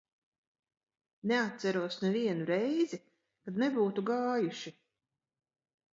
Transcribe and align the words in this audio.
Neatceros 1.31 1.99
nevienu 2.05 2.49
reizi, 2.53 3.01
kad 3.45 3.61
nebūtu 3.65 4.07
gājuši. 4.11 4.75